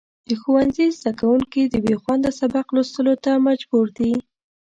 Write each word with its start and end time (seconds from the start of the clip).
د 0.29 0.31
ښوونځي 0.41 0.85
زدهکوونکي 0.97 1.61
د 1.67 1.75
بېخونده 1.85 2.29
سبق 2.39 2.65
لوستلو 2.75 3.13
ته 3.23 3.31
مجبور 3.47 3.85
دي. 3.97 4.11